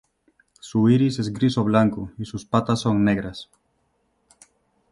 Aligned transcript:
Su 0.59 0.89
iris 0.89 1.19
es 1.19 1.31
gris 1.31 1.59
o 1.59 1.63
blanco 1.63 2.11
y 2.17 2.25
sus 2.25 2.43
patas 2.43 2.79
son 2.79 3.03
negras. 3.03 3.51